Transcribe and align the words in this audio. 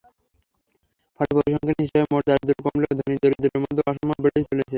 ফলে 1.15 1.31
পরিসংখ্যানের 1.37 1.83
হিসাবে 1.83 2.05
মোট 2.11 2.23
দারিদ্র্য 2.27 2.61
কমলেও 2.65 2.97
ধনী-দরিদ্রের 2.99 3.61
মধ্যে 3.63 3.81
অসাম্য 3.89 4.13
বেড়েই 4.23 4.45
চলেছে। 4.47 4.69